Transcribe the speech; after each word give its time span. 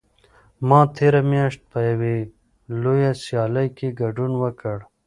ما 0.67 0.79
تېره 0.97 1.21
میاشت 1.31 1.61
په 1.71 1.79
یوې 1.89 2.17
لویه 2.81 3.11
سیالۍ 3.23 3.67
کې 3.77 3.87
ګډون 4.01 4.31
وکړ. 4.43 4.77